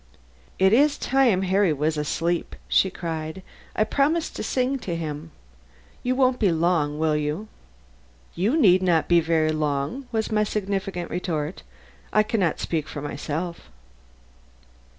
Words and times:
"It 0.57 0.73
is 0.73 0.97
time 0.97 1.43
Harry 1.43 1.71
was 1.71 1.95
asleep," 1.95 2.55
she 2.67 2.89
cried. 2.89 3.43
"I 3.75 3.83
promised 3.83 4.35
to 4.35 4.41
sing 4.43 4.79
to 4.79 4.95
him. 4.95 5.29
You 6.01 6.15
won't 6.15 6.39
be 6.39 6.51
long, 6.51 6.97
will 6.97 7.15
you?" 7.15 7.47
"You 8.33 8.57
need 8.59 8.81
not 8.81 9.07
be 9.07 9.19
very 9.19 9.51
long," 9.51 10.07
was 10.11 10.31
my 10.31 10.43
significant 10.43 11.11
retort. 11.11 11.61
"I 12.11 12.23
can 12.23 12.39
not 12.39 12.59
speak 12.59 12.87
for 12.87 13.03
myself." 13.03 13.69